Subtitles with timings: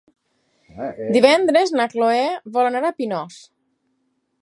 [1.17, 2.25] Divendres na Cloè
[2.57, 3.41] vol anar a Pinós.